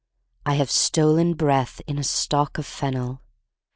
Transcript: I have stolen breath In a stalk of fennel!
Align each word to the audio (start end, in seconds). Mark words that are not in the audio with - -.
I 0.47 0.55
have 0.55 0.71
stolen 0.71 1.35
breath 1.35 1.79
In 1.85 1.99
a 1.99 2.03
stalk 2.03 2.57
of 2.57 2.65
fennel! 2.65 3.21